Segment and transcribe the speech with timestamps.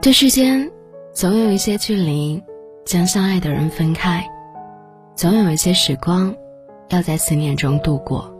[0.00, 0.70] 这世间，
[1.12, 2.40] 总有一些距离
[2.86, 4.24] 将相爱的人分开，
[5.16, 6.32] 总有一些时光
[6.90, 8.32] 要在思念中度过。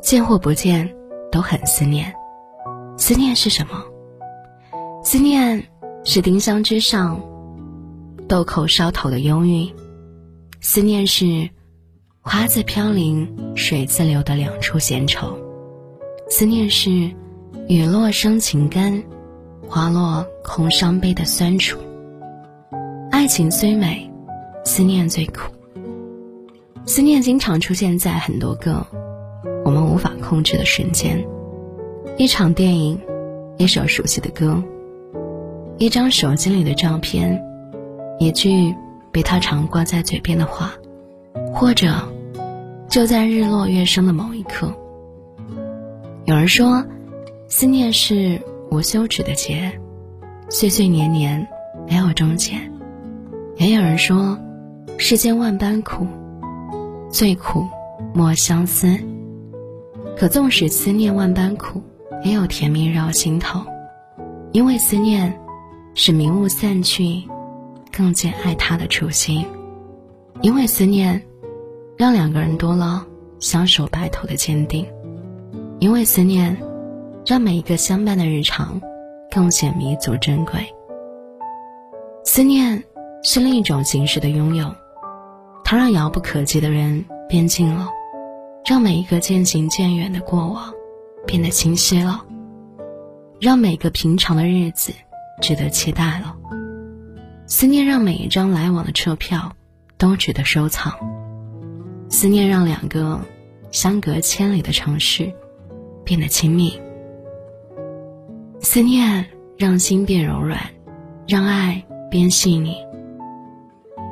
[0.00, 0.88] 见或不见，
[1.32, 2.14] 都很思念。
[2.96, 3.84] 思念是什么？
[5.02, 5.60] 思念
[6.04, 7.20] 是丁香之上，
[8.28, 9.68] 豆蔻梢头的忧郁；
[10.60, 11.50] 思念是
[12.20, 15.36] 花自飘零，水自流的两处闲愁；
[16.30, 16.88] 思念是
[17.66, 19.02] 雨落生情根。
[19.70, 21.78] 花落空伤悲的酸楚。
[23.10, 24.10] 爱情虽美，
[24.64, 25.52] 思念最苦。
[26.86, 28.86] 思念经常出现在很多个
[29.66, 31.22] 我们无法控制的瞬间：
[32.16, 32.98] 一场电影，
[33.58, 34.62] 一首熟悉的歌，
[35.76, 37.38] 一张手机里的照片，
[38.18, 38.74] 一句
[39.12, 40.72] 被他常挂在嘴边的话，
[41.52, 41.92] 或者
[42.88, 44.72] 就在日落月升的某一刻。
[46.24, 46.82] 有人说，
[47.48, 48.40] 思念是。
[48.70, 49.72] 无休止的劫，
[50.50, 51.46] 岁岁年年
[51.88, 52.54] 没有终结。
[53.56, 54.38] 也有人说，
[54.98, 56.06] 世间万般苦，
[57.10, 57.66] 最苦
[58.14, 58.98] 莫相思。
[60.16, 61.82] 可纵使思念万般苦，
[62.22, 63.60] 也有甜蜜绕心头。
[64.52, 65.34] 因为思念，
[65.94, 67.22] 使迷雾散去，
[67.90, 69.46] 更见爱他的初心。
[70.42, 71.22] 因为思念，
[71.96, 73.06] 让两个人多了
[73.40, 74.86] 相守白头的坚定。
[75.78, 76.54] 因为思念。
[77.28, 78.80] 让每一个相伴的日常
[79.30, 80.66] 更显弥足珍贵。
[82.24, 82.82] 思念
[83.22, 84.74] 是另一种形式的拥有，
[85.62, 87.90] 它让遥不可及的人变近了，
[88.64, 90.72] 让每一个渐行渐远的过往
[91.26, 92.24] 变得清晰了，
[93.38, 94.94] 让每个平常的日子
[95.42, 96.34] 值得期待了。
[97.46, 99.52] 思念让每一张来往的车票
[99.98, 100.94] 都值得收藏。
[102.08, 103.20] 思念让两个
[103.70, 105.30] 相隔千里的城市
[106.06, 106.80] 变得亲密。
[108.70, 109.24] 思念
[109.56, 110.60] 让心变柔软，
[111.26, 112.76] 让爱变细腻，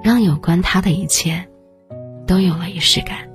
[0.00, 1.44] 让有关他的一切
[2.24, 3.28] 都有了仪式感。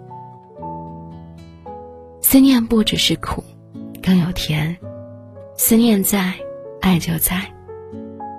[2.22, 3.44] 思念不只是苦，
[4.02, 4.78] 更有甜。
[5.57, 6.34] 思念在，
[6.80, 7.51] 爱就在。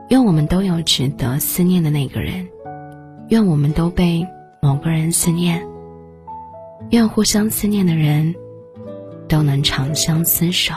[0.08, 2.48] 愿我们都有值得思念的那个人，
[3.28, 4.26] 愿我们都被
[4.62, 5.62] 某个人思念，
[6.92, 8.34] 愿互相思念的人
[9.28, 10.72] 都能长相厮守。